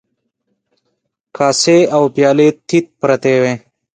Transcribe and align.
کاسې 1.37 1.77
او 1.95 2.03
پيالې 2.15 2.47
تيت 2.67 2.85
پرتې 2.99 3.35
وې. 3.41 3.53